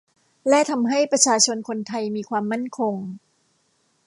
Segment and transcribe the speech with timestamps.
[0.49, 2.95] และทำให้ประชาชนคนไทยมีความมั่นคง